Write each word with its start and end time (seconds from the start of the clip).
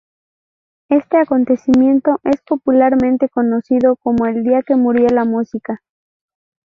Este 0.89 1.17
acontecimiento 1.17 2.19
es 2.23 2.41
popularmente 2.41 3.29
conocido 3.29 3.97
como 3.97 4.25
El 4.25 4.43
día 4.43 4.63
que 4.63 4.75
murió 4.75 5.07
la 5.09 5.25
música. 5.25 5.83